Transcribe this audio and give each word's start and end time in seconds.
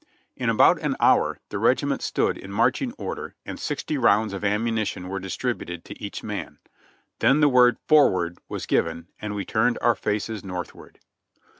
In 0.35 0.49
about 0.49 0.79
an 0.79 0.95
hour 0.99 1.37
the 1.49 1.59
regiment 1.59 2.01
stood 2.01 2.35
in 2.35 2.51
marching 2.51 2.91
order 2.93 3.35
and 3.45 3.59
sixty 3.59 3.99
rounds 3.99 4.33
of 4.33 4.43
ammunition 4.43 5.09
were 5.09 5.19
distributed 5.19 5.85
to 5.85 6.03
each 6.03 6.23
man; 6.23 6.57
then 7.19 7.39
the 7.39 7.47
word 7.47 7.77
"Forward!" 7.87 8.39
was 8.49 8.65
given, 8.65 9.09
and 9.21 9.35
we 9.35 9.45
turned 9.45 9.77
our 9.79 9.93
faces 9.93 10.43
north 10.43 10.73
ward. 10.73 10.97